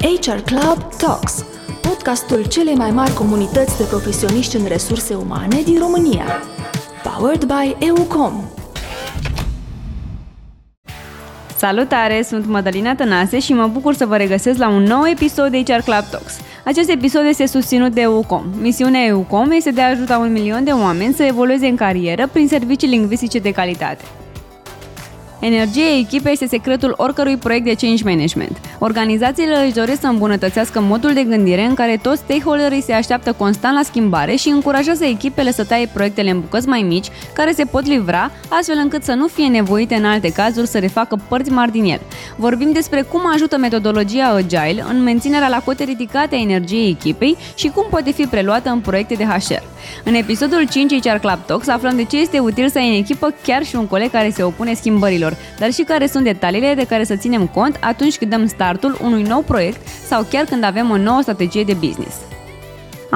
[0.00, 1.44] HR Club Talks,
[1.82, 6.24] podcastul celei mai mari comunități de profesioniști în resurse umane din România.
[7.02, 8.44] Powered by EUCOM.
[11.56, 15.62] Salutare, sunt Madalina Tănase și mă bucur să vă regăsesc la un nou episod de
[15.62, 16.38] HR Club Talks.
[16.64, 18.44] Acest episod este susținut de EUCOM.
[18.60, 22.48] Misiunea EUCOM este de a ajuta un milion de oameni să evolueze în carieră prin
[22.48, 24.04] servicii lingvistice de calitate.
[25.40, 28.60] Energia echipei este secretul oricărui proiect de change management.
[28.78, 33.76] Organizațiile își doresc să îmbunătățească modul de gândire în care toți stakeholderii se așteaptă constant
[33.76, 37.86] la schimbare și încurajează echipele să taie proiectele în bucăți mai mici, care se pot
[37.86, 41.84] livra, astfel încât să nu fie nevoite în alte cazuri să refacă părți mari din
[41.84, 42.00] el.
[42.36, 47.68] Vorbim despre cum ajută metodologia Agile în menținerea la cote ridicate a energiei echipei și
[47.68, 49.62] cum poate fi preluată în proiecte de HR.
[50.04, 53.34] În episodul 5 HR Club Talks aflăm de ce este util să ai în echipă
[53.42, 55.25] chiar și un coleg care se opune schimbărilor,
[55.58, 59.22] dar și care sunt detaliile de care să ținem cont atunci când dăm startul unui
[59.22, 62.16] nou proiect sau chiar când avem o nouă strategie de business.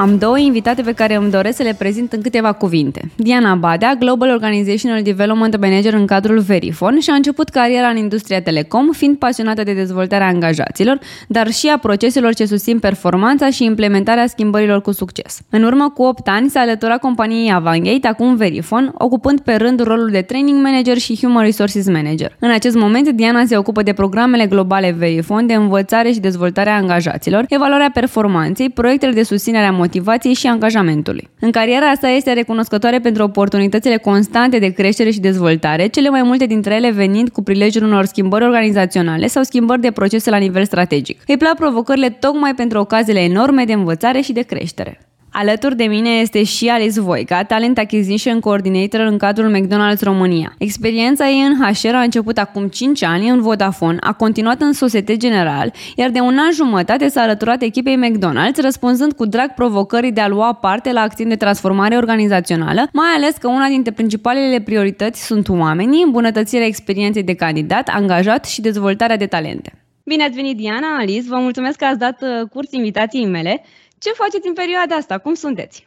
[0.00, 3.10] Am două invitate pe care îmi doresc să le prezint în câteva cuvinte.
[3.16, 8.42] Diana Badea, Global Organizational Development Manager în cadrul Verifone și a început cariera în industria
[8.42, 14.26] telecom, fiind pasionată de dezvoltarea angajaților, dar și a proceselor ce susțin performanța și implementarea
[14.26, 15.40] schimbărilor cu succes.
[15.50, 20.08] În urmă cu 8 ani s-a alăturat companiei Avangate, acum Verifone, ocupând pe rând rolul
[20.10, 22.36] de Training Manager și Human Resources Manager.
[22.38, 26.76] În acest moment, Diana se ocupă de programele globale Verifone de învățare și dezvoltare a
[26.76, 31.28] angajaților, evaluarea performanței, proiectele de susținere a motivației și angajamentului.
[31.40, 36.46] În cariera asta este recunoscătoare pentru oportunitățile constante de creștere și dezvoltare, cele mai multe
[36.46, 41.22] dintre ele venind cu prilejul unor schimbări organizaționale sau schimbări de procese la nivel strategic.
[41.26, 45.09] Îi plac provocările tocmai pentru ocaziile enorme de învățare și de creștere.
[45.32, 50.54] Alături de mine este și Alice Voica, Talent Acquisition Coordinator în cadrul McDonald's România.
[50.58, 55.16] Experiența ei în HR a început acum 5 ani în Vodafone, a continuat în Societe
[55.16, 60.20] General, iar de un an jumătate s-a alăturat echipei McDonald's, răspunzând cu drag provocării de
[60.20, 65.24] a lua parte la acțiuni de transformare organizațională, mai ales că una dintre principalele priorități
[65.26, 69.72] sunt oamenii, îmbunătățirea experienței de candidat, angajat și dezvoltarea de talente.
[70.04, 73.62] Bine ați venit, Diana, Alice, vă mulțumesc că ați dat uh, curs invitației mele.
[74.04, 75.18] Ce faceți în perioada asta?
[75.18, 75.86] Cum sunteți?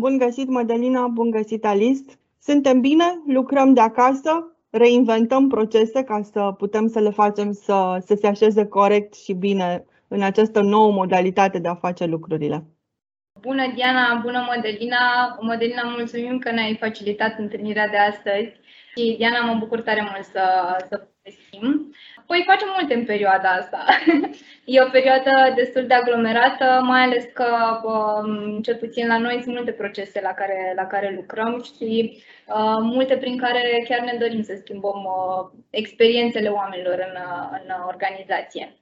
[0.00, 2.12] Bun găsit, Mădălina, bun găsit, Alice.
[2.40, 8.14] Suntem bine, lucrăm de acasă, reinventăm procese ca să putem să le facem să, să
[8.14, 12.64] se așeze corect și bine în această nouă modalitate de a face lucrurile.
[13.40, 14.20] Bună, Diana!
[14.22, 15.38] Bună, Mădălina!
[15.40, 18.50] Mădălina, mulțumim că ne-ai facilitat întâlnirea de astăzi
[18.94, 20.44] și, Diana, mă bucur tare mult să,
[20.88, 21.94] să povestim.
[22.26, 23.84] Păi facem multe în perioada asta.
[24.64, 29.54] e o perioadă destul de aglomerată, mai ales că, um, cel puțin la noi, sunt
[29.54, 34.42] multe procese la care, la care lucrăm și uh, multe prin care chiar ne dorim
[34.42, 37.20] să schimbăm uh, experiențele oamenilor în,
[37.62, 38.76] în organizație.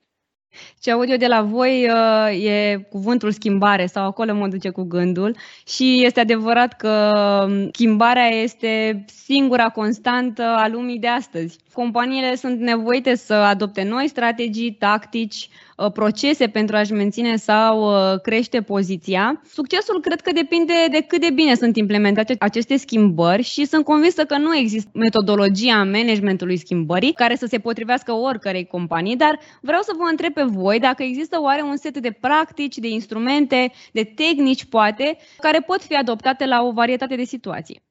[0.81, 4.83] Ce aud eu de la voi uh, e cuvântul schimbare sau acolo mă duce cu
[4.83, 7.11] gândul și este adevărat că
[7.49, 11.59] um, schimbarea este singura constantă a lumii de astăzi.
[11.73, 18.21] Companiile sunt nevoite să adopte noi strategii, tactici, Uh, procese pentru a-și menține sau uh,
[18.21, 19.41] crește poziția.
[19.53, 24.25] Succesul cred că depinde de cât de bine sunt implementate aceste schimbări și sunt convinsă
[24.25, 29.93] că nu există metodologia managementului schimbării care să se potrivească oricărei companii, dar vreau să
[29.99, 34.65] vă întreb pe voi dacă există oare un set de practici, de instrumente, de tehnici,
[34.65, 37.83] poate, care pot fi adoptate la o varietate de situații.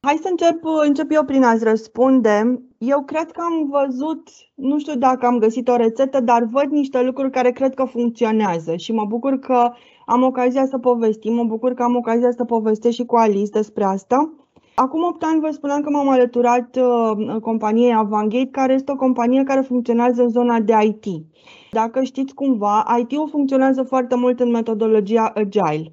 [0.00, 2.62] Hai să încep, încep eu prin a-ți răspunde.
[2.78, 7.02] Eu cred că am văzut, nu știu dacă am găsit o rețetă, dar văd niște
[7.02, 9.72] lucruri care cred că funcționează și mă bucur că
[10.06, 13.84] am ocazia să povestim, mă bucur că am ocazia să povestesc și cu Alice despre
[13.84, 14.32] asta.
[14.74, 19.42] Acum 8 ani vă spuneam că m-am alăturat uh, companiei Avangate, care este o companie
[19.42, 21.04] care funcționează în zona de IT.
[21.70, 25.92] Dacă știți cumva, IT-ul funcționează foarte mult în metodologia Agile.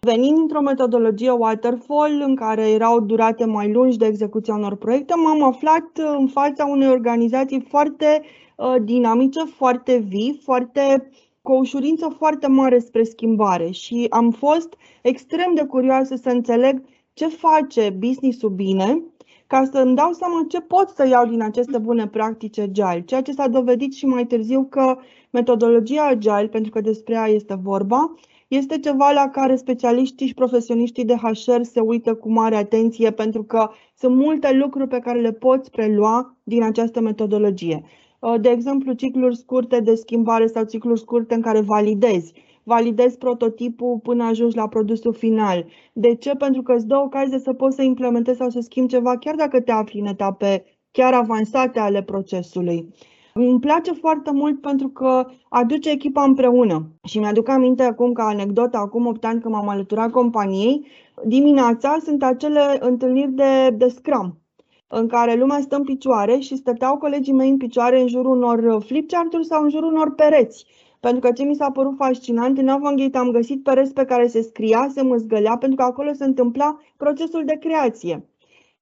[0.00, 5.42] Venind dintr-o metodologie waterfall în care erau durate mai lungi de execuția unor proiecte, m-am
[5.42, 5.84] aflat
[6.18, 8.22] în fața unei organizații foarte
[8.56, 11.10] uh, dinamice, foarte vii, foarte
[11.42, 16.82] cu o ușurință foarte mare spre schimbare și am fost extrem de curioasă să înțeleg
[17.18, 19.02] ce face business-ul bine
[19.46, 23.22] ca să îmi dau seama ce pot să iau din aceste bune practici agile, ceea
[23.22, 24.96] ce s-a dovedit și mai târziu că
[25.30, 28.14] metodologia agile, pentru că despre ea este vorba,
[28.48, 33.42] este ceva la care specialiștii și profesioniștii de HR se uită cu mare atenție pentru
[33.42, 37.84] că sunt multe lucruri pe care le poți prelua din această metodologie.
[38.18, 42.32] Uh, de exemplu, cicluri scurte de schimbare sau cicluri scurte în care validezi.
[42.68, 45.66] Validezi prototipul până ajungi la produsul final.
[45.92, 46.34] De ce?
[46.34, 49.60] Pentru că îți dă ocazie să poți să implementezi sau să schimbi ceva chiar dacă
[49.60, 52.88] te afli în etape chiar avansate ale procesului.
[53.34, 56.88] Îmi place foarte mult pentru că aduce echipa împreună.
[57.04, 60.86] Și mi-aduc aminte acum, ca anecdotă, acum 8 ani când m-am alăturat companiei,
[61.24, 64.38] dimineața sunt acele întâlniri de, de scrum
[64.88, 68.82] în care lumea stă în picioare și stăteau colegii mei în picioare în jurul unor
[68.82, 70.66] flipchart-uri sau în jurul unor pereți.
[71.00, 74.42] Pentru că ce mi s-a părut fascinant, în Avangate am găsit pereți pe care se
[74.42, 78.28] scria, se măzgălea, pentru că acolo se întâmpla procesul de creație.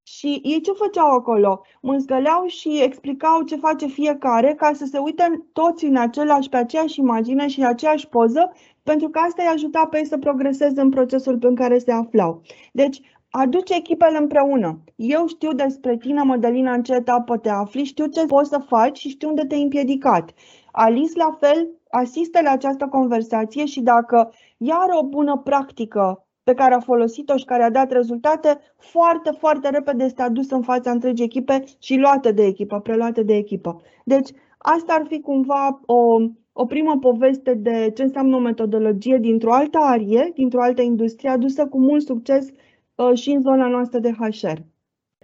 [0.02, 1.60] Și ei ce făceau acolo?
[1.80, 7.00] Mânzgăleau și explicau ce face fiecare ca să se uite toți în același, pe aceeași
[7.00, 8.52] imagine și aceeași poză,
[8.82, 12.42] pentru că asta îi ajuta pe ei să progreseze în procesul în care se aflau.
[12.72, 14.78] Deci, aduce echipele împreună.
[14.96, 18.98] Eu știu despre tine, Mădălina, în ce etapă te afli, știu ce poți să faci
[18.98, 20.34] și știu unde te-ai împiedicat.
[20.72, 26.54] Alice, la fel, asistă la această conversație și dacă ea are o bună practică pe
[26.54, 30.90] care a folosit-o și care a dat rezultate, foarte, foarte repede este adusă în fața
[30.90, 33.82] întregii echipe și luată de echipă, preluată de echipă.
[34.04, 34.28] Deci,
[34.58, 36.16] asta ar fi cumva o,
[36.52, 41.66] o primă poveste de ce înseamnă o metodologie dintr-o altă arie, dintr-o altă industrie, adusă
[41.66, 42.48] cu mult succes
[42.94, 44.58] uh, și în zona noastră de HR.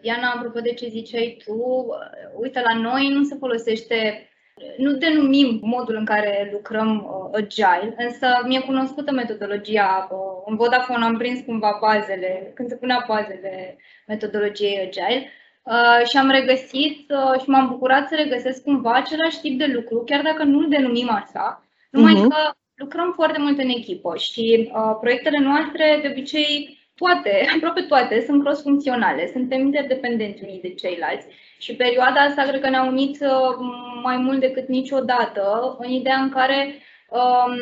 [0.00, 4.29] Iana, apropo de ce ziceai tu, uh, uite, la noi nu se folosește
[4.76, 10.09] nu denumim modul în care lucrăm uh, agile, însă mi-e cunoscută metodologia.
[10.11, 13.76] Uh, în Vodafone am prins cumva bazele, când se punea bazele
[14.06, 15.31] metodologiei agile
[15.62, 20.03] uh, și am regăsit uh, și m-am bucurat să regăsesc cumva același tip de lucru,
[20.06, 22.29] chiar dacă nu-l denumim așa, numai uh-huh.
[22.29, 28.25] că lucrăm foarte mult în echipă și uh, proiectele noastre de obicei toate, aproape toate,
[28.26, 31.26] sunt cross-funcționale, suntem interdependenți unii de ceilalți
[31.62, 33.56] și perioada asta cred că ne-a unit uh,
[34.03, 37.56] mai mult decât niciodată în ideea în care um,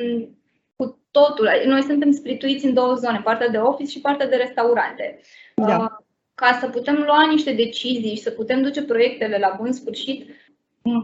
[0.77, 5.21] cu totul, noi suntem sprituiți în două zone, partea de office și partea de restaurante.
[5.55, 5.79] Da.
[5.79, 5.91] Uh,
[6.35, 10.31] ca să putem lua niște decizii și să putem duce proiectele la bun sfârșit,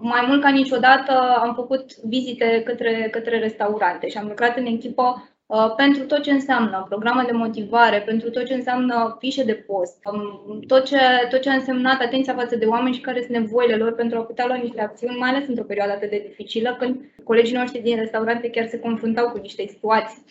[0.01, 5.03] mai mult ca niciodată am făcut vizite către, către restaurante și am lucrat în echipă
[5.03, 5.36] Uh,
[5.77, 10.61] pentru tot ce înseamnă programe de motivare, pentru tot ce înseamnă fișe de post, um,
[10.67, 10.99] tot ce,
[11.31, 14.23] tot ce a însemnat atenția față de oameni și care sunt nevoile lor pentru a
[14.23, 17.97] putea lua niște acțiuni, mai ales într-o perioadă atât de dificilă, când colegii noștri din
[17.97, 20.25] restaurante chiar se confruntau cu niște situații.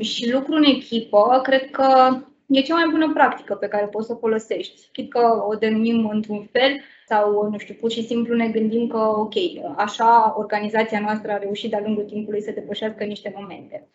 [0.00, 4.12] Și lucru în echipă, cred că e cea mai bună practică pe care poți să
[4.12, 4.88] o folosești.
[4.92, 8.98] Chit că o denumim într-un fel sau, nu știu, pur și simplu ne gândim că,
[8.98, 9.34] ok,
[9.76, 13.88] așa organizația noastră a reușit de-a lungul timpului să depășească niște momente.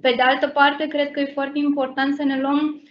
[0.00, 2.82] Pe de altă parte, cred că e foarte important să ne luăm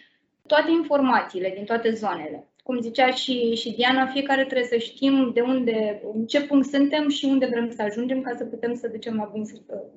[0.48, 2.48] toate informațiile din toate zonele.
[2.64, 7.10] Cum zicea și, și Diana, fiecare trebuie să știm de unde, în ce punct suntem
[7.10, 9.44] și unde vrem să ajungem ca să putem să ducem la bun,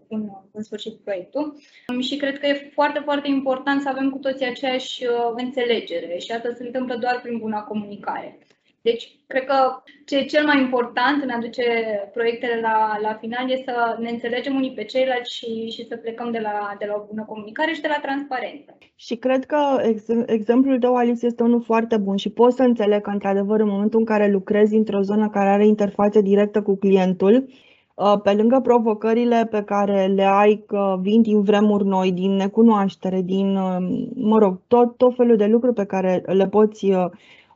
[0.08, 1.58] în, în sfârșit proiectul.
[2.00, 6.32] Și cred că e foarte, foarte important să avem cu toții aceeași uh, înțelegere și
[6.32, 8.38] asta se întâmplă doar prin buna comunicare.
[8.80, 11.62] Deci, cred că ce e cel mai important în a duce
[12.12, 16.30] proiectele la, la final este să ne înțelegem unii pe ceilalți și, și să plecăm
[16.30, 18.78] de la, de la o bună comunicare și de la transparență.
[18.96, 23.00] Și cred că ex- exemplul tău, Alice, este unul foarte bun și pot să înțeleg
[23.00, 27.48] că, într-adevăr, în momentul în care lucrezi într-o zonă care are interfață directă cu clientul,
[27.94, 33.20] uh, pe lângă provocările pe care le ai că vin din vremuri noi, din necunoaștere,
[33.20, 33.76] din, uh,
[34.14, 37.06] mă rog, tot, tot felul de lucruri pe care le poți uh,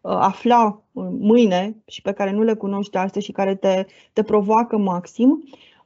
[0.02, 0.82] afla
[1.18, 5.42] mâine și pe care nu le cunoști astăzi și care te, te provoacă maxim,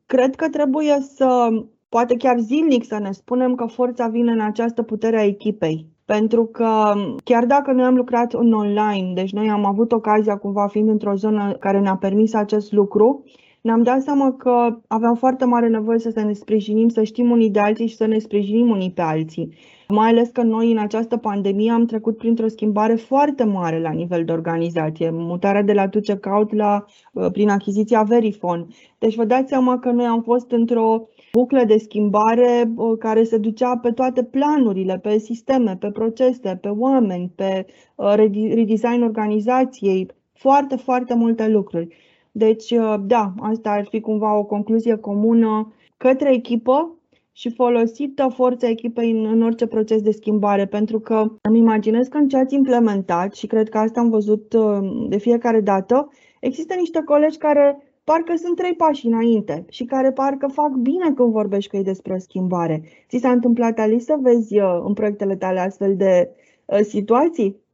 [0.07, 1.49] cred că trebuie să,
[1.89, 5.87] poate chiar zilnic să ne spunem că forța vine în această putere a echipei.
[6.05, 6.93] Pentru că
[7.25, 11.15] chiar dacă noi am lucrat în online, deci noi am avut ocazia cumva fiind într-o
[11.15, 13.25] zonă care ne-a permis acest lucru,
[13.67, 17.59] ne-am dat seama că aveam foarte mare nevoie să ne sprijinim, să știm unii de
[17.59, 19.55] alții și să ne sprijinim unii pe alții.
[19.89, 24.25] Mai ales că noi în această pandemie am trecut printr-o schimbare foarte mare la nivel
[24.25, 28.67] de organizație, mutarea de la Tucecaut la, uh, prin achiziția Verifone.
[28.99, 33.39] Deci vă dați seama că noi am fost într-o buclă de schimbare uh, care se
[33.39, 38.15] ducea pe toate planurile, pe sisteme, pe procese, pe oameni, pe uh,
[38.55, 42.06] redesign organizației, foarte, foarte multe lucruri.
[42.39, 46.97] Deci, da, asta ar fi cumva o concluzie comună către echipă,
[47.33, 52.17] și folosită forța echipei în, în orice proces de schimbare, pentru că îmi imaginez că
[52.17, 56.09] în ce ați implementat, și cred că asta am văzut uh, de fiecare dată,
[56.41, 61.33] există niște colegi care parcă sunt trei pași înainte și care parcă fac bine când
[61.33, 62.83] vorbești cu ei despre o schimbare.
[63.09, 66.31] Ți s-a întâmplat, Ali, să vezi uh, în proiectele tale astfel de
[66.65, 67.65] uh, situații?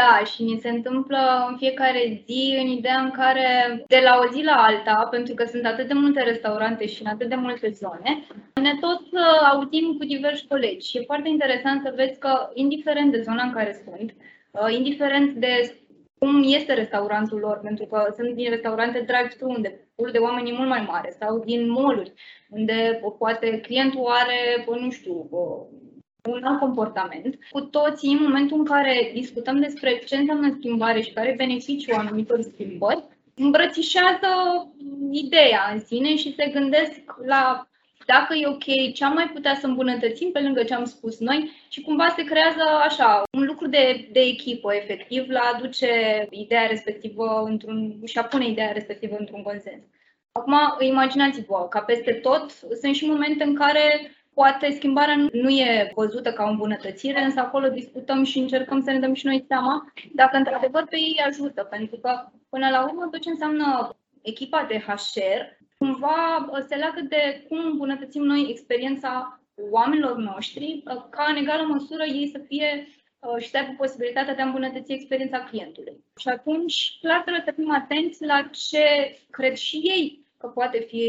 [0.00, 3.46] Da, și ni se întâmplă în fiecare zi în ideea în care
[3.86, 7.08] de la o zi la alta, pentru că sunt atât de multe restaurante și în
[7.08, 8.10] atât de multe zone,
[8.54, 10.88] ne tot uh, auzim cu diversi colegi.
[10.88, 14.14] Și e foarte interesant să vezi că, indiferent de zona în care sunt,
[14.50, 15.78] uh, indiferent de
[16.18, 20.56] cum este restaurantul lor, pentru că sunt din restaurante drive-thru unde pur de oameni e
[20.56, 22.12] mult mai mare sau din mall
[22.48, 25.28] unde poate clientul are, nu știu,
[26.30, 27.38] un alt comportament.
[27.50, 31.94] Cu toții, în momentul în care discutăm despre ce înseamnă schimbare și care e beneficiul
[31.94, 33.04] anumitor schimbări,
[33.34, 34.28] îmbrățișează
[35.10, 37.68] ideea în sine și se gândesc la
[38.14, 41.50] dacă e ok, ce am mai putea să îmbunătățim pe lângă ce am spus noi
[41.68, 45.88] și cumva se creează așa un lucru de, de echipă, efectiv, la aduce
[46.30, 49.82] ideea respectivă într-un, și a pune ideea respectivă într-un consens.
[50.32, 56.32] Acum, imaginați-vă că peste tot sunt și momente în care poate schimbarea nu e văzută
[56.32, 60.36] ca o îmbunătățire, însă acolo discutăm și încercăm să ne dăm și noi seama dacă
[60.36, 65.40] într-adevăr pe ei ajută, pentru că până la urmă tot ce înseamnă echipa de HR
[65.78, 69.40] cumva se leagă de cum îmbunătățim noi experiența
[69.70, 72.88] oamenilor noștri, ca în egală măsură ei să fie
[73.38, 76.04] și să aibă posibilitatea de a îmbunătăți experiența clientului.
[76.16, 81.04] Și atunci, clar, trebuie să fim atenți la ce cred și ei că poate fi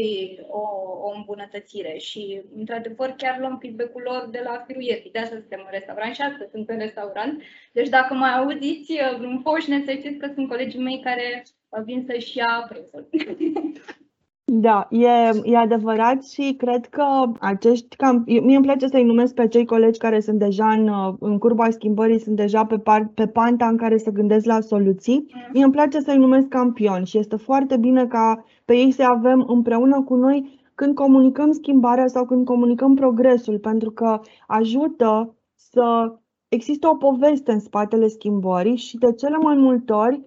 [0.48, 0.60] o,
[1.06, 5.10] o îmbunătățire și, într-adevăr, chiar luăm feedback-ul lor de la Firuietti.
[5.10, 7.42] De asta suntem în restaurant și astăzi sunt în restaurant.
[7.72, 11.42] Deci dacă mai auziți vreun poșne, să știți că sunt colegii mei care
[11.84, 13.08] vin să-și ia prețul.
[14.52, 15.08] Da, e,
[15.44, 17.04] e adevărat și cred că
[17.40, 21.38] acești cam, mie îmi place să-i numesc pe cei colegi care sunt deja în, în
[21.38, 25.26] curba schimbării, sunt deja pe, par, pe panta în care se gândesc la soluții.
[25.52, 29.44] Mie îmi place să-i numesc campioni și este foarte bine ca pe ei să avem
[29.48, 36.14] împreună cu noi când comunicăm schimbarea sau când comunicăm progresul, pentru că ajută să
[36.48, 40.22] există o poveste în spatele schimbării și de cele mai multe ori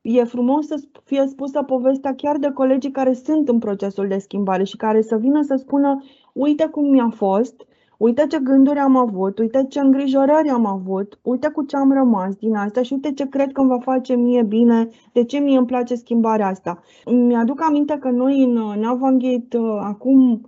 [0.00, 4.64] e frumos să fie spusă povestea chiar de colegii care sunt în procesul de schimbare
[4.64, 7.66] și care să vină să spună uite cum mi-a fost,
[8.02, 12.34] uite ce gânduri am avut, uite ce îngrijorări am avut, uite cu ce am rămas
[12.34, 15.56] din asta și uite ce cred că îmi va face mie bine, de ce mie
[15.58, 16.82] îmi place schimbarea asta.
[17.06, 20.40] Mi-aduc aminte că noi în Navangate acum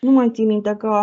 [0.00, 1.02] nu mai țin minte că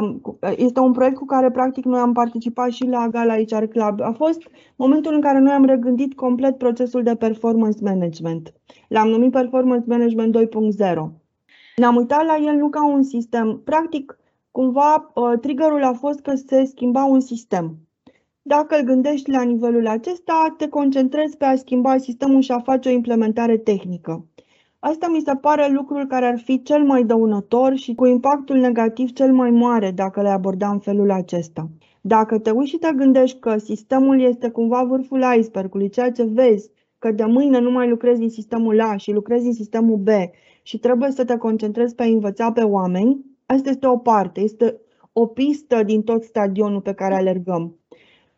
[0.55, 4.01] este un proiect cu care practic noi am participat și la Gala HR Club.
[4.01, 4.41] A fost
[4.75, 8.53] momentul în care noi am regândit complet procesul de performance management.
[8.87, 10.47] L-am numit Performance Management 2.0.
[11.75, 13.61] Ne-am uitat la el nu ca un sistem.
[13.63, 14.17] Practic,
[14.57, 17.77] cumva, ă, triggerul a fost că se schimba un sistem.
[18.41, 22.89] Dacă îl gândești la nivelul acesta, te concentrezi pe a schimba sistemul și a face
[22.89, 24.25] o implementare tehnică.
[24.79, 29.11] Asta mi se pare lucrul care ar fi cel mai dăunător și cu impactul negativ
[29.11, 31.69] cel mai mare dacă le aborda în felul acesta.
[32.01, 36.69] Dacă te uiți și te gândești că sistemul este cumva vârful icebergului, ceea ce vezi
[36.99, 40.07] că de mâine nu mai lucrezi din sistemul A și lucrezi din sistemul B
[40.61, 44.81] și trebuie să te concentrezi pe a învăța pe oameni, asta este o parte, este
[45.13, 47.79] o pistă din tot stadionul pe care alergăm.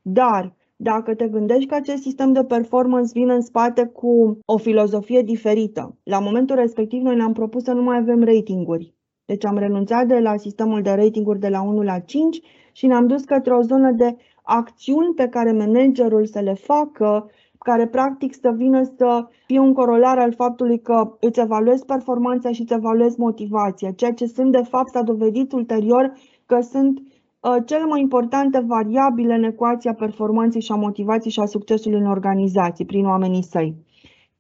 [0.01, 5.21] Dar dacă te gândești că acest sistem de performance vine în spate cu o filozofie
[5.21, 8.93] diferită, la momentul respectiv noi ne-am propus să nu mai avem ratinguri.
[9.25, 13.07] Deci am renunțat de la sistemul de ratinguri de la 1 la 5 și ne-am
[13.07, 18.51] dus către o zonă de acțiuni pe care managerul să le facă, care practic să
[18.55, 23.91] vină să fie un corolar al faptului că îți evaluezi performanța și îți evaluezi motivația,
[23.91, 26.13] ceea ce sunt de fapt s-a dovedit ulterior
[26.45, 27.01] că sunt
[27.41, 32.05] Uh, cele mai importante variabile în ecuația performanței și a motivației și a succesului în
[32.05, 33.75] organizații prin oamenii săi.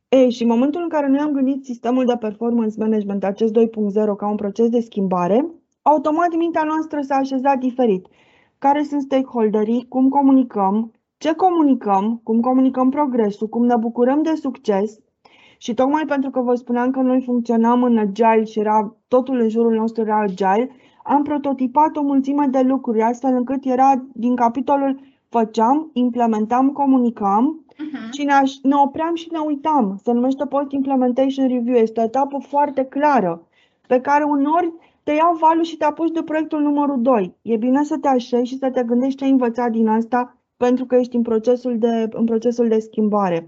[0.09, 4.15] Ei, și în momentul în care noi am gândit sistemul de performance management, acest 2.0,
[4.17, 5.45] ca un proces de schimbare,
[5.81, 8.07] automat mintea noastră s-a așezat diferit.
[8.57, 14.99] Care sunt stakeholderii, cum comunicăm, ce comunicăm, cum comunicăm progresul, cum ne bucurăm de succes.
[15.57, 19.49] Și tocmai pentru că vă spuneam că noi funcționam în agile și era, totul în
[19.49, 20.69] jurul nostru era agile,
[21.03, 24.99] am prototipat o mulțime de lucruri, astfel încât era din capitolul
[25.29, 28.09] făceam, implementam, comunicam uh-huh.
[28.11, 29.99] și ne, ne opream și ne uitam.
[30.03, 31.75] Se numește Post-Implementation Review.
[31.75, 33.47] Este o etapă foarte clară,
[33.87, 34.73] pe care uneori
[35.03, 37.35] te iau valul și te apuci de proiectul numărul 2.
[37.41, 40.85] E bine să te așezi și să te gândești ce ai învățat din asta pentru
[40.85, 43.47] că ești în procesul de, în procesul de schimbare.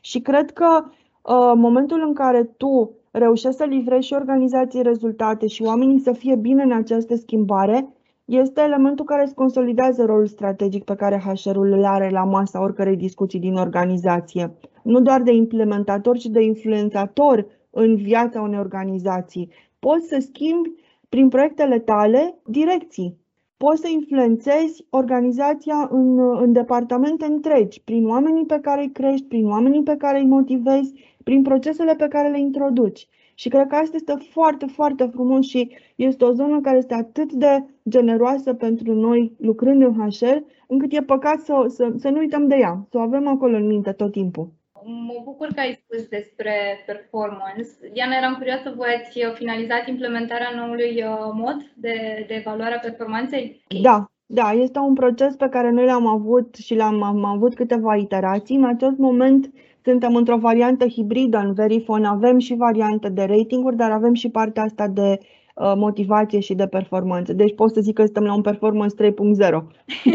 [0.00, 5.62] Și cred că uh, momentul în care tu reușesc să livrezi și organizații rezultate și
[5.62, 7.88] oamenii să fie bine în această schimbare,
[8.24, 12.96] este elementul care îți consolidează rolul strategic pe care HR-ul îl are la masa oricărei
[12.96, 14.54] discuții din organizație.
[14.82, 19.50] Nu doar de implementator, ci de influențator în viața unei organizații.
[19.78, 20.70] Poți să schimbi
[21.08, 23.21] prin proiectele tale direcții.
[23.64, 29.46] Poți să influențezi organizația în, în departamente întregi, prin oamenii pe care îi crești, prin
[29.46, 30.92] oamenii pe care îi motivezi,
[31.24, 33.08] prin procesele pe care le introduci.
[33.34, 37.32] Și cred că asta este foarte, foarte frumos și este o zonă care este atât
[37.32, 40.36] de generoasă pentru noi lucrând în HR,
[40.68, 43.66] încât e păcat să, să, să nu uităm de ea, să o avem acolo în
[43.66, 44.61] minte tot timpul.
[44.84, 46.52] Mă bucur că ai spus despre
[46.86, 47.68] performance.
[47.92, 53.64] Diana, eram curioasă, voi ați finalizat implementarea noului uh, mod de, de evaluare a performanței?
[53.82, 57.96] Da, da, este un proces pe care noi l-am avut și l-am am avut câteva
[57.96, 58.56] iterații.
[58.56, 59.52] În acest moment
[59.84, 64.62] suntem într-o variantă hibridă în Verifone, avem și variantă de ratinguri, dar avem și partea
[64.62, 67.32] asta de uh, motivație și de performanță.
[67.32, 69.14] Deci pot să zic că suntem la un performance 3.0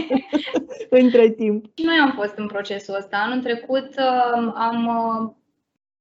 [0.90, 1.66] între timp.
[1.78, 3.18] Și noi am fost în procesul ăsta.
[3.18, 5.32] Anul trecut uh, am uh,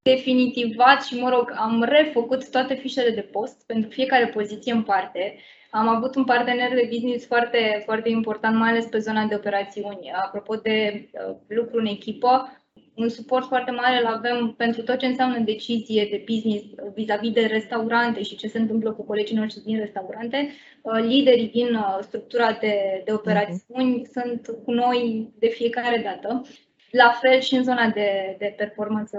[0.03, 5.37] definitivat și, mă rog, am refăcut toate fișele de post pentru fiecare poziție în parte.
[5.71, 10.13] Am avut un partener de business foarte, foarte important, mai ales pe zona de operațiuni.
[10.25, 12.51] Apropo de uh, lucru în echipă,
[12.97, 17.47] un suport foarte mare îl avem pentru tot ce înseamnă decizie de business vis-a-vis de
[17.47, 20.51] restaurante și ce se întâmplă cu colegii noștri din restaurante.
[20.83, 24.11] Uh, liderii din uh, structura de, de operațiuni uh-huh.
[24.13, 26.43] sunt cu noi de fiecare dată.
[26.91, 29.19] La fel și în zona de, de performanță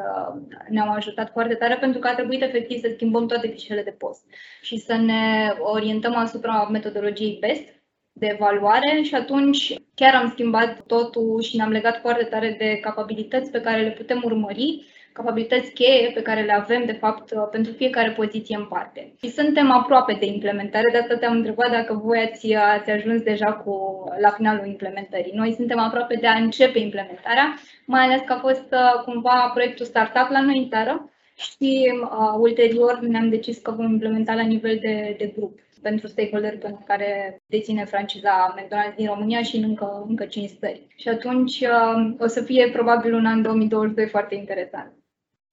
[0.69, 4.23] ne-au ajutat foarte tare pentru că a trebuit efectiv să schimbăm toate fișele de post
[4.61, 7.63] și să ne orientăm asupra metodologiei BEST,
[8.11, 13.51] de evaluare și atunci chiar am schimbat totul și ne-am legat foarte tare de capabilități
[13.51, 18.11] pe care le putem urmări, capabilități cheie pe care le avem, de fapt, pentru fiecare
[18.11, 19.13] poziție în parte.
[19.21, 23.53] Și suntem aproape de implementare, de asta te-am întrebat dacă voi ați, ați ajuns deja
[23.53, 25.31] cu, la finalul implementării.
[25.35, 28.73] Noi suntem aproape de a începe implementarea, mai ales că a fost
[29.05, 34.33] cumva proiectul startup la noi în țară și uh, ulterior ne-am decis că vom implementa
[34.33, 39.55] la nivel de, de grup pentru stakeholder pentru care deține franciza McDonald's din România și
[39.57, 40.87] în încă, încă 5 stări.
[40.95, 44.91] Și atunci uh, o să fie probabil un an 2022 foarte interesant.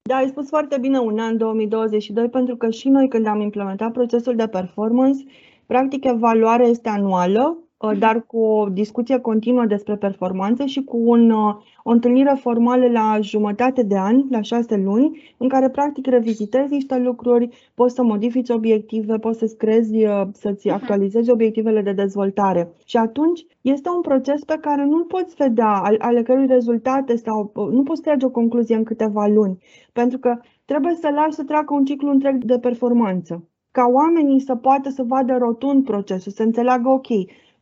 [0.08, 3.92] Da, ai spus foarte bine un an 2022 pentru că și noi când am implementat
[3.92, 5.24] procesul de performance,
[5.66, 7.63] practic evaluarea este anuală Uh, mhm.
[7.92, 13.18] Dar cu o discuție continuă despre performanțe și cu un, uh, o întâlnire formală la
[13.20, 18.50] jumătate de an, la șase luni, în care practic revizitezi niște lucruri, poți să modifici
[18.50, 20.76] obiective, poți să-ți crezi, uh, să-ți mhm.
[20.76, 22.74] actualizezi obiectivele de dezvoltare.
[22.84, 27.82] Și atunci este un proces pe care nu-l poți vedea, ale cărui rezultate sau nu
[27.82, 29.58] poți trage o concluzie în câteva luni,
[29.92, 34.54] pentru că trebuie să lași să treacă un ciclu întreg de performanță ca oamenii să
[34.54, 37.06] poată să vadă rotund procesul, să înțeleagă, ok,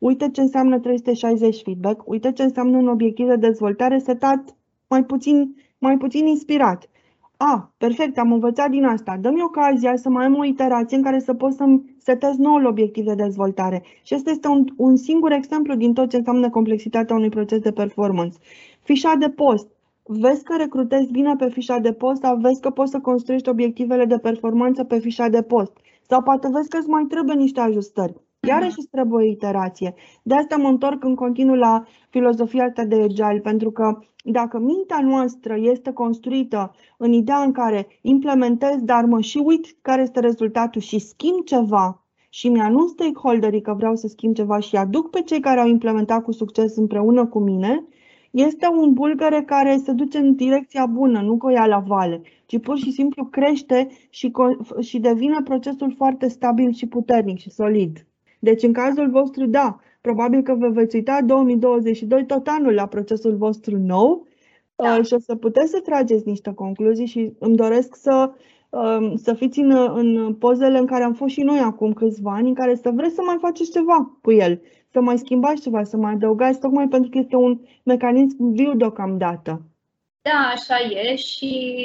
[0.08, 4.56] uite ce înseamnă 360 feedback, uite ce înseamnă un obiectiv de dezvoltare setat
[4.88, 6.88] mai puțin, mai puțin inspirat.
[7.36, 9.16] A, perfect, am învățat din asta.
[9.20, 13.04] Dă-mi ocazia să mai am o iterație în care să pot să-mi setez noul obiectiv
[13.04, 13.82] de dezvoltare.
[14.02, 17.72] Și asta este un, un singur exemplu din tot ce înseamnă complexitatea unui proces de
[17.72, 18.38] performance.
[18.82, 19.68] Fișa de post.
[20.02, 24.04] Vezi că recrutezi bine pe fișa de post sau vezi că poți să construiești obiectivele
[24.04, 25.72] de performanță pe fișa de post.
[26.08, 28.14] Sau poate vezi că îți mai trebuie niște ajustări.
[28.48, 29.94] Iarăși îți trebuie o iterație.
[30.22, 35.00] De asta mă întorc în continuu la filozofia asta de agile, pentru că dacă mintea
[35.00, 40.80] noastră este construită în ideea în care implementez, dar mă și uit care este rezultatul
[40.80, 45.40] și schimb ceva și mi-anunț stakeholderii că vreau să schimb ceva și aduc pe cei
[45.40, 47.84] care au implementat cu succes împreună cu mine,
[48.30, 52.22] este un bulgăre care se duce în direcția bună, nu că o ia la vale,
[52.46, 54.32] ci pur și simplu crește și,
[54.80, 58.06] și devine procesul foarte stabil și puternic și solid.
[58.48, 63.36] Deci, în cazul vostru, da, probabil că vă veți uita 2022 tot anul la procesul
[63.36, 64.26] vostru nou
[64.74, 64.96] da.
[64.96, 68.30] Uh, și o să puteți să trageți niște concluzii și îmi doresc să,
[68.68, 72.48] um, să fiți în, în pozele în care am fost și noi acum câțiva ani,
[72.48, 75.96] în care să vreți să mai faceți ceva cu el, să mai schimbați ceva, să
[75.96, 79.62] mai adăugați, tocmai pentru că este un mecanism viu deocamdată.
[80.22, 81.76] Da, așa e și,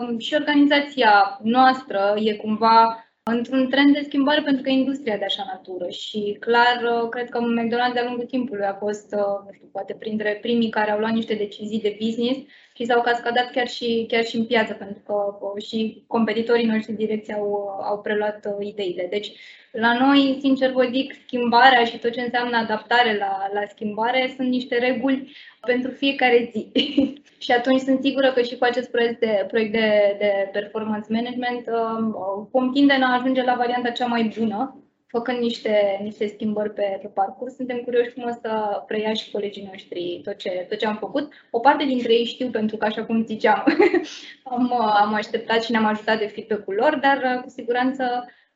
[0.00, 5.44] um, și organizația noastră e cumva într-un trend de schimbare pentru că industria de așa
[5.46, 9.68] natură și clar uh, cred că McDonald's de-a lungul timpului a fost, uh, nu știu,
[9.72, 12.38] poate printre primii care au luat niște decizii de business
[12.78, 16.92] și s-au cascadat chiar și, chiar și în piață pentru că uh, și competitorii noștri
[16.92, 19.06] direcție au, au preluat ideile.
[19.10, 19.32] Deci
[19.72, 24.48] la noi, sincer vă zic, schimbarea și tot ce înseamnă adaptare la, la schimbare sunt
[24.48, 26.72] niște reguli pentru fiecare zi.
[27.44, 31.66] și atunci sunt sigură că și cu acest proiect de, proiect de, de performance management
[31.66, 36.98] um, vom tinde a ajunge la varianta cea mai bună, făcând niște, niște schimbări pe,
[37.02, 37.54] pe parcurs.
[37.54, 41.32] Suntem curioși cum o să preia și colegii noștri tot ce, tot ce am făcut.
[41.50, 43.64] O parte dintre ei știu pentru că, așa cum ziceam,
[44.54, 48.04] am, am așteptat și ne-am ajutat de feedback-ul lor, dar cu siguranță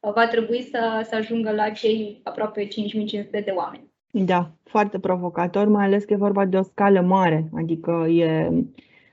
[0.01, 3.91] va trebui să, să ajungă la cei aproape 5500 de oameni.
[4.11, 8.49] Da, foarte provocator, mai ales că e vorba de o scală mare, adică e,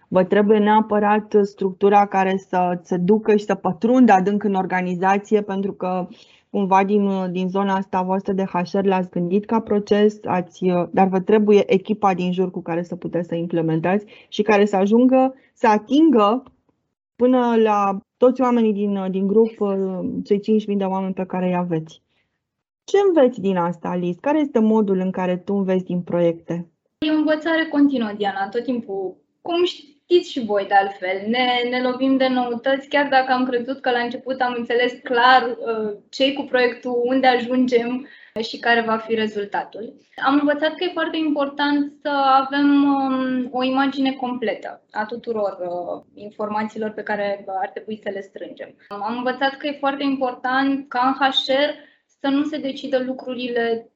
[0.08, 5.74] vă trebuie neapărat structura care să se ducă și să pătrundă adânc în organizație, pentru
[5.74, 6.08] că
[6.50, 11.20] cumva din, din zona asta voastră de HR l-ați gândit ca proces, ați, dar vă
[11.20, 15.68] trebuie echipa din jur cu care să puteți să implementați și care să ajungă să
[15.68, 16.44] atingă
[17.16, 19.52] până la toți oamenii din, din grup,
[20.24, 22.02] cei 5.000 de oameni pe care îi aveți.
[22.84, 24.20] Ce înveți din asta, Alice?
[24.20, 26.70] Care este modul în care tu înveți din proiecte?
[26.98, 29.16] E o învățare continuă, Diana, tot timpul.
[29.42, 29.64] Cum
[30.12, 33.92] știți și voi de altfel, ne, ne lovim de noutăți, chiar dacă am crezut că
[33.92, 38.08] la început am înțeles clar uh, ce cu proiectul, unde ajungem
[38.42, 39.94] și care va fi rezultatul.
[40.26, 46.22] Am învățat că e foarte important să avem um, o imagine completă a tuturor uh,
[46.24, 48.76] informațiilor pe care ar trebui să le strângem.
[48.88, 51.88] Am învățat că e foarte important ca în HR
[52.22, 53.92] să nu se decidă lucrurile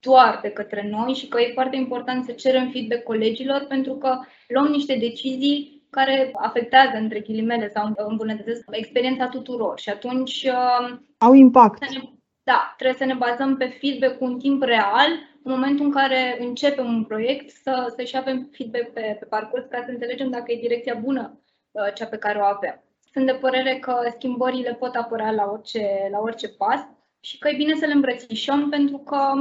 [0.00, 4.18] doar de către noi și că e foarte important să cerem feedback colegilor pentru că
[4.48, 10.42] luăm niște decizii care afectează, între ghilimele, sau îmbunătățesc experiența tuturor și atunci...
[10.42, 11.90] Uh, Au impact.
[11.90, 12.00] Ne,
[12.42, 15.08] da, trebuie să ne bazăm pe feedback în timp real,
[15.42, 19.64] în momentul în care începem un proiect, să, să și avem feedback pe, pe parcurs
[19.70, 22.82] ca să înțelegem dacă e direcția bună uh, cea pe care o avem.
[23.12, 26.80] Sunt de părere că schimbările pot apărea la orice, la orice pas
[27.20, 29.32] și că e bine să le îmbrățișăm pentru că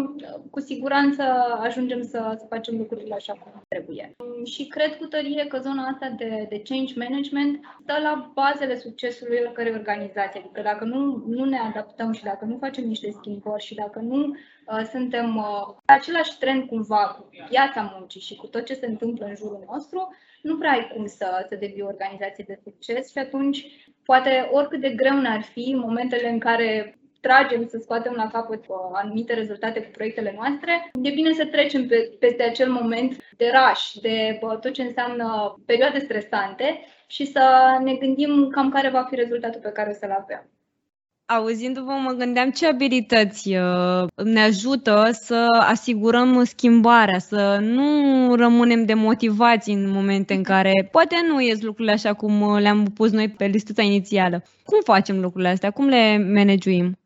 [0.52, 1.24] cu siguranță
[1.60, 4.16] ajungem să, să facem lucrurile așa cum trebuie.
[4.46, 9.40] Și cred cu tărie că zona asta de, de change management stă la bazele succesului
[9.44, 10.40] oricărei organizații.
[10.40, 14.28] Adică dacă nu, nu ne adaptăm și dacă nu facem niște schimbări și dacă nu
[14.28, 18.86] uh, suntem uh, pe același trend cumva cu piața muncii și cu tot ce se
[18.86, 23.12] întâmplă în jurul nostru, nu prea ai cum să, să devii o organizație de succes
[23.12, 28.14] și atunci poate oricât de greu ne-ar fi în momentele în care tragem să scoatem
[28.16, 32.72] la capăt uh, anumite rezultate cu proiectele noastre, e bine să trecem pe, peste acel
[32.72, 37.44] moment de raș, de bă, tot ce înseamnă perioade stresante și să
[37.84, 40.50] ne gândim cam care va fi rezultatul pe care o să-l avem.
[41.26, 49.70] Auzindu-vă, mă gândeam ce abilități uh, ne ajută să asigurăm schimbarea, să nu rămânem demotivați
[49.70, 53.82] în momente în care poate nu ies lucrurile așa cum le-am pus noi pe listuța
[53.82, 54.44] inițială.
[54.66, 55.72] Cum facem lucrurile astea?
[55.72, 56.98] Cum le managuim?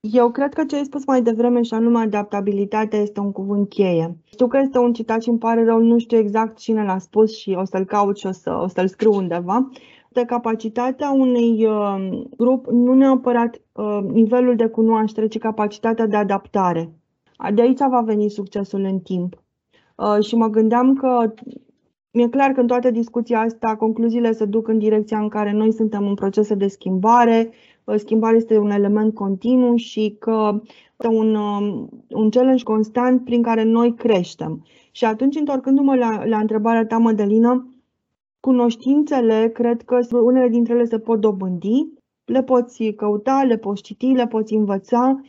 [0.00, 4.16] Eu cred că ce ai spus mai devreme și anume adaptabilitatea este un cuvânt cheie.
[4.24, 7.36] Știu că este un citat și îmi pare rău, nu știu exact cine l-a spus
[7.36, 9.68] și o să-l caut și o, să, o să-l scriu undeva.
[10.08, 16.92] De capacitatea unui uh, grup, nu neapărat uh, nivelul de cunoaștere, ci capacitatea de adaptare.
[17.54, 19.42] De aici va veni succesul în timp.
[19.96, 21.32] Uh, și mă gândeam că
[22.12, 25.72] mi-e clar că în toată discuția asta concluziile se duc în direcția în care noi
[25.72, 27.50] suntem în procese de schimbare,
[27.96, 30.60] schimbarea este un element continuu și că
[30.96, 34.64] este un, um, un challenge constant prin care noi creștem.
[34.90, 37.74] Și atunci, întorcându-mă la, la întrebarea ta, Mădălină,
[38.40, 41.88] cunoștințele, cred că unele dintre ele se pot dobândi,
[42.24, 45.20] le poți căuta, le poți citi, le poți învăța.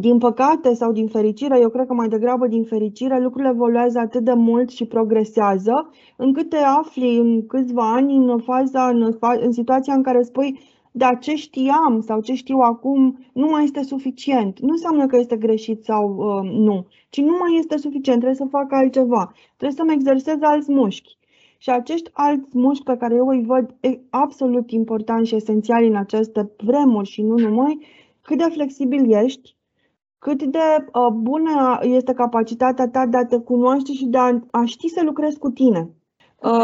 [0.00, 4.24] Din păcate sau din fericire, eu cred că mai degrabă din fericire, lucrurile evoluează atât
[4.24, 9.94] de mult și progresează, încât te afli în câțiva ani în faza, în, în situația
[9.94, 10.58] în care spui,
[10.96, 14.60] dar ce știam sau ce știu acum nu mai este suficient.
[14.60, 18.46] Nu înseamnă că este greșit sau uh, nu, ci nu mai este suficient, trebuie să
[18.50, 21.18] fac altceva, trebuie să-mi exersez alți mușchi.
[21.58, 23.74] Și acești alți mușchi pe care eu îi văd
[24.10, 27.78] absolut important și esențiali în aceste vremuri și nu numai,
[28.22, 29.56] cât de flexibil ești,
[30.18, 34.64] cât de uh, bună este capacitatea ta de a te cunoaște și de a, a
[34.64, 35.90] ști să lucrezi cu tine.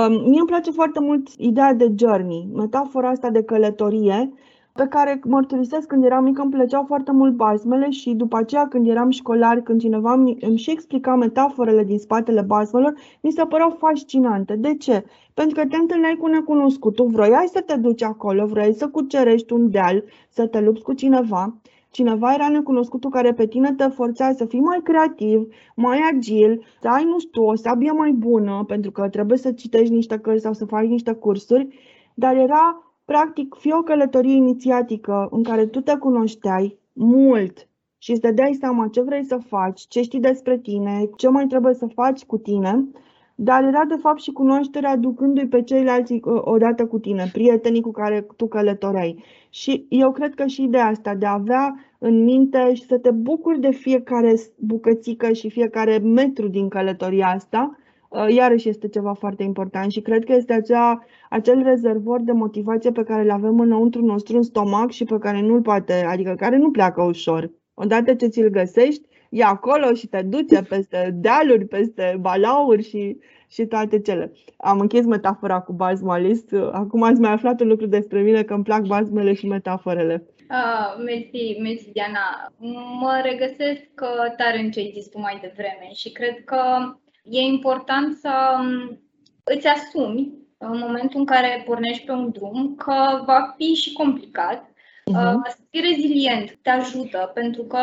[0.09, 4.33] Mie îmi place foarte mult ideea de journey, metafora asta de călătorie,
[4.73, 8.89] pe care mărturisesc când eram mică îmi plăceau foarte mult basmele și după aceea când
[8.89, 14.57] eram școlar, când cineva îmi și explica metaforele din spatele basmelor, mi se păreau fascinante.
[14.57, 15.05] De ce?
[15.35, 19.71] Pentru că te întâlneai cu necunoscutul, vroiai să te duci acolo, vroiai să cucerești un
[19.71, 21.55] deal, să te lupți cu cineva
[21.93, 26.89] cineva era necunoscutul care pe tine te forța să fii mai creativ, mai agil, să
[26.89, 30.53] ai, nu știu, o sabie mai bună, pentru că trebuie să citești niște cărți sau
[30.53, 31.69] să faci niște cursuri,
[32.15, 38.21] dar era practic fie o călătorie inițiatică în care tu te cunoșteai mult și îți
[38.21, 42.25] dădeai seama ce vrei să faci, ce știi despre tine, ce mai trebuie să faci
[42.25, 42.89] cu tine
[43.35, 47.91] dar era de fapt și cunoașterea aducându-i pe ceilalți uh, odată cu tine, prietenii cu
[47.91, 49.25] care tu călătoreai.
[49.51, 53.11] Și eu cred că și ideea asta de a avea în minte și să te
[53.11, 57.77] bucuri de fiecare bucățică și fiecare metru din călătoria asta,
[58.09, 62.91] uh, iarăși este ceva foarte important și cred că este acea, acel rezervor de motivație
[62.91, 66.57] pe care îl avem înăuntru nostru în stomac și pe care nu-l poate, adică care
[66.57, 67.51] nu pleacă ușor.
[67.75, 73.19] Odată ce ți-l găsești, e acolo și te duce peste dealuri, peste balauri și,
[73.49, 74.33] și toate cele.
[74.57, 76.55] Am închis metafora cu bazmalist.
[76.73, 80.27] Acum ați mai aflat un lucru despre mine, că îmi plac bazmele și metaforele.
[80.51, 82.53] Uh, mersi, mersi, Diana.
[83.01, 83.91] Mă regăsesc
[84.37, 86.63] tare în ce ai zis tu mai devreme și cred că
[87.23, 89.01] e important să um,
[89.45, 94.65] îți asumi în momentul în care pornești pe un drum că va fi și complicat,
[94.65, 95.51] uh-huh.
[95.51, 97.79] să fii rezilient, te ajută, pentru că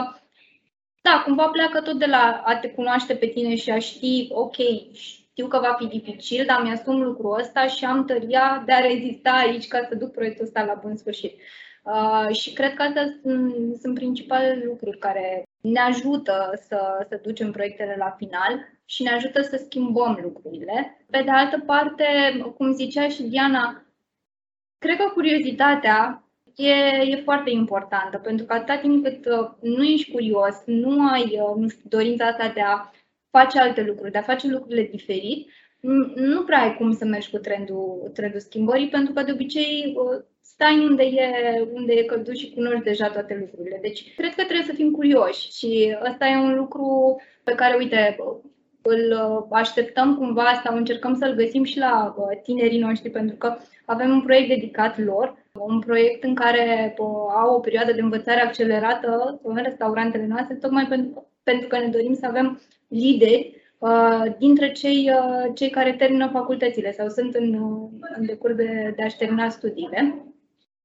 [1.10, 4.56] da, cumva pleacă tot de la a te cunoaște pe tine și a ști, ok,
[4.92, 9.32] știu că va fi dificil, dar mi-asum lucrul ăsta și am tăria de a rezista
[9.32, 11.34] aici ca să duc proiectul ăsta la bun sfârșit.
[11.84, 17.52] Uh, și cred că astea sunt, sunt principalele lucruri care ne ajută să, să ducem
[17.52, 21.06] proiectele la final și ne ajută să schimbăm lucrurile.
[21.10, 22.06] Pe de altă parte,
[22.58, 23.84] cum zicea și Diana,
[24.78, 26.24] cred că curiozitatea
[26.60, 26.72] e,
[27.10, 31.56] e foarte importantă, pentru că atâta timp cât uh, nu ești curios, nu ai uh,
[31.56, 32.92] nu știu, dorința asta de a
[33.30, 35.50] face alte lucruri, de a face lucrurile diferit,
[36.16, 40.24] nu prea ai cum să mergi cu trendul, trendul schimbării, pentru că de obicei uh,
[40.42, 41.30] stai unde e,
[41.74, 43.80] unde e călduț și cunoști deja toate lucrurile.
[43.82, 48.18] Deci, cred că trebuie să fim curioși și ăsta e un lucru pe care, uite,
[48.82, 49.14] îl
[49.52, 54.48] așteptăm cumva sau încercăm să-l găsim și la tinerii noștri, pentru că avem un proiect
[54.48, 56.96] dedicat lor, un proiect în care
[57.36, 62.14] au o perioadă de învățare accelerată în restaurantele noastre, tocmai pentru, pentru că ne dorim
[62.14, 67.54] să avem lideri uh, dintre cei, uh, cei care termină facultățile sau sunt în,
[68.18, 70.26] în decurs de, de a-și termina studiile.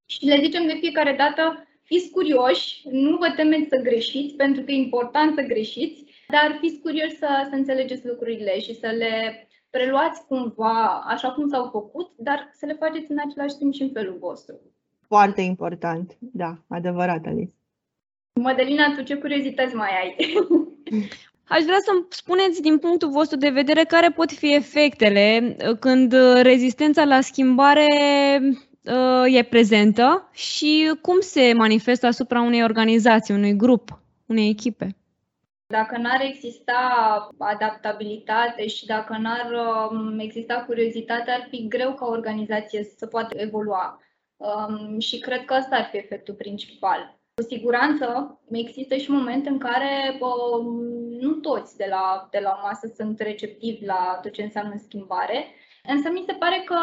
[0.07, 4.71] Și le zicem de fiecare dată, fiți curioși, nu vă temeți să greșiți, pentru că
[4.71, 10.27] e important să greșiți, dar fiți curioși să, să înțelegeți lucrurile și să le preluați
[10.27, 14.17] cumva așa cum s-au făcut, dar să le faceți în același timp și în felul
[14.21, 14.55] vostru.
[15.07, 17.53] Foarte important, da, adevărat, Alice.
[18.41, 20.17] Mădălina, tu ce curiozități mai ai?
[21.55, 26.13] Aș vrea să-mi spuneți din punctul vostru de vedere care pot fi efectele uh, când
[26.13, 27.89] uh, rezistența la schimbare
[28.85, 34.97] uh, e prezentă și cum se manifestă asupra unei organizații, unui grup, unei echipe.
[35.67, 36.79] Dacă n-ar exista
[37.39, 39.51] adaptabilitate și dacă n-ar
[39.91, 43.99] um, exista curiozitate, ar fi greu ca organizație să poată evolua.
[44.37, 47.19] Um, și cred că ăsta ar fi efectul principal.
[47.35, 50.31] Cu siguranță există și momente în care bă,
[51.21, 55.47] nu toți de la, de la o masă sunt receptivi la tot ce înseamnă schimbare,
[55.89, 56.77] însă mi se pare că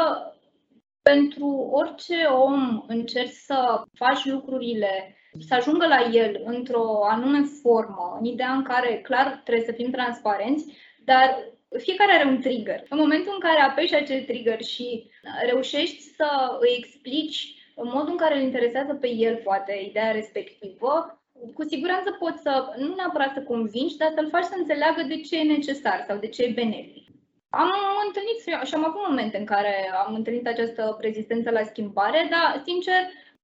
[1.01, 5.15] pentru orice om încerci să faci lucrurile,
[5.47, 9.91] să ajungă la el într-o anume formă, în ideea în care clar trebuie să fim
[9.91, 10.65] transparenți,
[11.05, 11.37] dar
[11.77, 12.83] fiecare are un trigger.
[12.89, 15.09] În momentul în care apeși acel trigger și
[15.45, 21.21] reușești să îi explici în modul în care îl interesează pe el, poate, ideea respectivă,
[21.53, 25.39] cu siguranță poți să, nu neapărat să convingi, dar să-l faci să înțeleagă de ce
[25.39, 27.10] e necesar sau de ce e benefic.
[27.53, 27.69] Am
[28.05, 32.95] întâlnit și am avut momente în care am întâlnit această rezistență la schimbare, dar, sincer,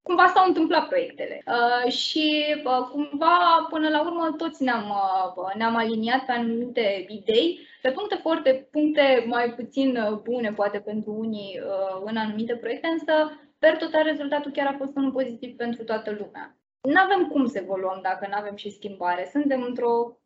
[0.02, 1.44] cumva s-au întâmplat proiectele.
[1.46, 4.90] Uh, și uh, cumva, până la urmă, toți ne-am,
[5.36, 10.80] uh, ne-am aliniat pe anumite idei, pe puncte forte, puncte mai puțin uh, bune, poate
[10.80, 15.56] pentru unii uh, în anumite proiecte, însă, per total, rezultatul chiar a fost unul pozitiv
[15.56, 16.58] pentru toată lumea.
[16.82, 19.30] Nu avem cum să evoluăm dacă nu avem și schimbare.
[19.32, 20.18] Suntem într-o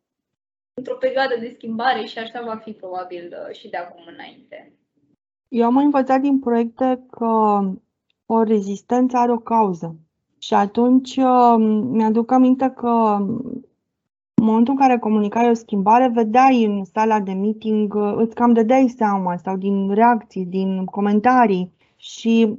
[0.74, 4.72] într-o perioadă de schimbare și așa va fi probabil uh, și de acum înainte.
[5.48, 7.60] Eu am învățat din proiecte că
[8.26, 9.96] o rezistență are o cauză.
[10.38, 13.16] Și atunci uh, mi-aduc aminte că
[14.34, 18.52] în momentul în care comunicai o schimbare, vedeai în sala de meeting, uh, îți cam
[18.52, 22.58] dădeai seama sau din reacții, din comentarii și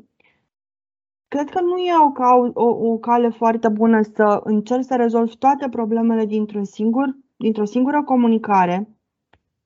[1.28, 5.38] cred că nu e o, cau- o, o cale foarte bună să încerci să rezolvi
[5.38, 8.97] toate problemele dintr-un singur dintr-o singură comunicare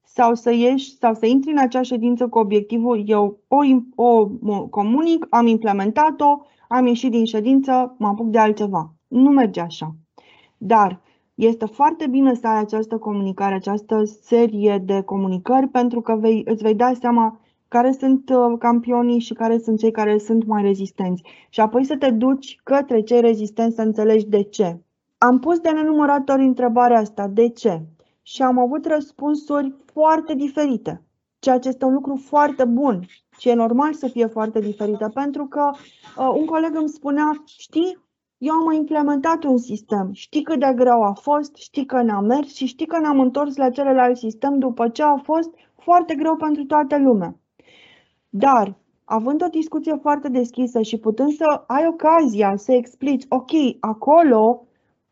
[0.03, 3.57] sau să ieși sau să intri în acea ședință cu obiectivul eu o,
[3.95, 4.27] o
[4.67, 8.93] comunic, am implementat-o, am ieșit din ședință, mă apuc de altceva.
[9.07, 9.95] Nu merge așa.
[10.57, 11.01] Dar
[11.35, 16.63] este foarte bine să ai această comunicare, această serie de comunicări, pentru că vei, îți
[16.63, 21.23] vei da seama care sunt uh, campionii și care sunt cei care sunt mai rezistenți.
[21.49, 24.77] Și apoi să te duci către cei rezistenți să înțelegi de ce.
[25.19, 27.81] Am pus de nenumărate ori întrebarea asta, de ce?
[28.21, 31.03] Și am avut răspunsuri foarte diferite,
[31.39, 33.05] ceea ce este un lucru foarte bun
[33.37, 35.71] și e normal să fie foarte diferită, pentru că
[36.17, 37.97] uh, un coleg îmi spunea, știi,
[38.37, 42.53] eu am implementat un sistem, știi cât de greu a fost, știi că ne-am mers
[42.53, 46.65] și știi că ne-am întors la celălalt sistem după ce a fost foarte greu pentru
[46.65, 47.35] toată lumea.
[48.29, 54.66] Dar, având o discuție foarte deschisă și putând să ai ocazia să explici, ok, acolo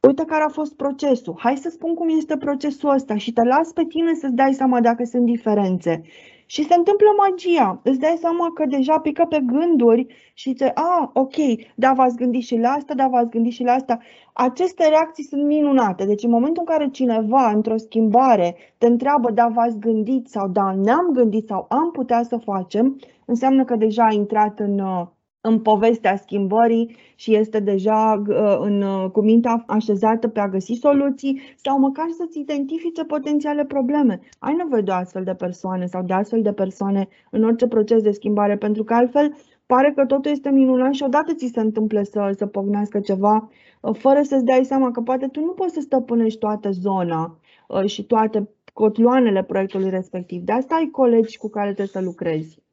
[0.08, 1.36] Uite care a fost procesul.
[1.38, 4.82] Hai să spun cum este procesul ăsta și te las pe tine să-ți dai seama
[4.82, 6.02] dacă sunt diferențe.
[6.48, 7.80] și se întâmplă magia.
[7.84, 11.36] Îți dai seama că deja pică pe gânduri și zice, a, ok,
[11.76, 14.00] da, v-ați gândit și la asta, da, v-ați gândit și la asta.
[14.34, 16.06] Aceste reacții sunt minunate.
[16.06, 20.76] Deci în momentul în care cineva, într-o schimbare, te întreabă, da, v-ați gândit sau da,
[20.84, 25.08] ne-am gândit sau am putea să facem, înseamnă că deja a intrat în, uh,
[25.46, 30.74] în povestea schimbării și este deja uh, în, uh, cu mintea așezată pe a găsi
[30.74, 34.20] soluții sau măcar să-ți identifice potențiale probleme.
[34.40, 38.02] Ai nevoie de o astfel de persoane sau de astfel de persoane în orice proces
[38.02, 42.02] de schimbare, pentru că altfel pare că totul este minunat și odată ți se întâmplă
[42.04, 43.50] să, să pognească ceva,
[43.82, 47.40] uh, fără să-ți dai seama că poate tu nu poți să stăpânești toată zona
[47.86, 50.42] și toate cotloanele proiectului respectiv.
[50.42, 52.65] De asta ai colegi cu care trebuie să lucrezi.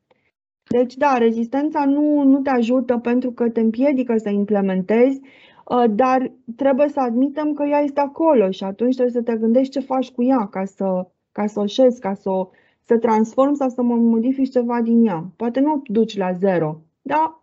[0.69, 5.21] Deci, da, rezistența nu, nu te ajută pentru că te împiedică să implementezi,
[5.65, 9.73] uh, dar trebuie să admitem că ea este acolo și atunci trebuie să te gândești
[9.73, 12.49] ce faci cu ea ca să, ca să o șezi, ca să o
[12.85, 15.25] să transformi sau să modifici ceva din ea.
[15.37, 17.42] Poate nu o duci la zero, dar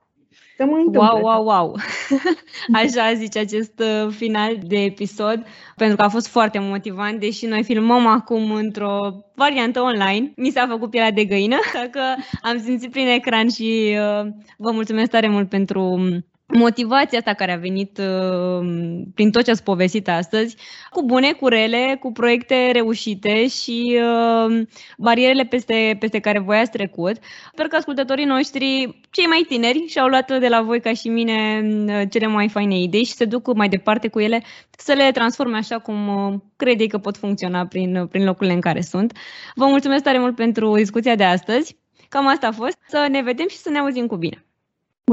[0.57, 1.75] să mă Wow, wow, wow!
[2.81, 7.63] Așa zice acest uh, final de episod, pentru că a fost foarte motivant, deși noi
[7.63, 10.33] filmăm acum într-o variantă online.
[10.35, 12.01] Mi s-a făcut pielea de găină, așa că
[12.41, 17.53] am simțit prin ecran și uh, vă mulțumesc tare mult pentru um, motivația asta care
[17.53, 18.67] a venit uh,
[19.13, 20.55] prin tot ce ați povestit astăzi,
[20.89, 24.61] cu bune, cu rele, cu proiecte reușite și uh,
[24.97, 27.17] barierele peste, peste care voi ați trecut.
[27.51, 31.61] Sper că ascultătorii noștri, cei mai tineri, și-au luat de la voi ca și mine
[31.87, 34.43] uh, cele mai faine idei și se duc mai departe cu ele
[34.77, 38.81] să le transforme așa cum uh, crede că pot funcționa prin, prin locurile în care
[38.81, 39.17] sunt.
[39.55, 41.77] Vă mulțumesc tare mult pentru discuția de astăzi.
[42.09, 42.77] Cam asta a fost.
[42.87, 44.48] Să ne vedem și să ne auzim cu bine.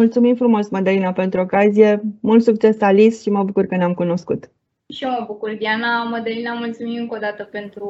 [0.00, 2.00] Mulțumim frumos, Madalina, pentru ocazie.
[2.20, 4.50] Mult succes, Alice, și mă bucur că ne-am cunoscut.
[4.94, 6.02] Și eu mă bucur, Diana.
[6.02, 7.88] Mădălina, mulțumim încă o dată pentru,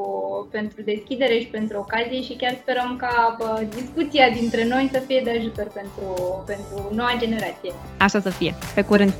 [0.50, 5.20] pentru deschidere și pentru ocazie și chiar sperăm ca bă, discuția dintre noi să fie
[5.24, 6.06] de ajutor pentru,
[6.46, 7.72] pentru noua generație.
[7.98, 8.54] Așa să fie.
[8.74, 9.12] Pe curând!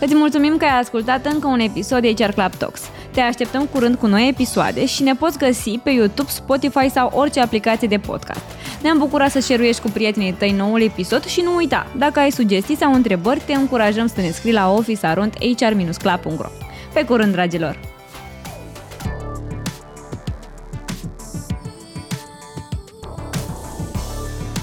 [0.00, 2.82] Îți mulțumim că ai ascultat încă un episod de HR Club Talks.
[3.10, 7.40] Te așteptăm curând cu noi episoade și ne poți găsi pe YouTube, Spotify sau orice
[7.40, 8.40] aplicație de podcast.
[8.82, 12.76] Ne-am bucurat să share cu prietenii tăi noul episod și nu uita, dacă ai sugestii
[12.76, 16.48] sau întrebări, te încurajăm să ne scrii la officearoundhr-club.ro
[16.92, 17.78] Pe curând, dragilor!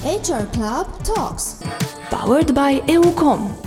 [0.03, 1.57] HR Club Talks
[2.09, 3.66] Powered by EUCOM